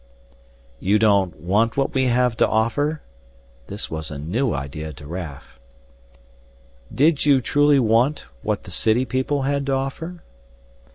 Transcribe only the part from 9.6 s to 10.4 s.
to offer?"